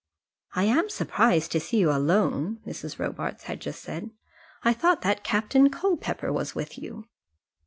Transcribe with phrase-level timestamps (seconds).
[0.55, 2.97] "I am surprised to see you alone," Mrs.
[2.97, 4.09] Robarts had just said;
[4.63, 7.07] "I thought that Captain Culpepper was with you."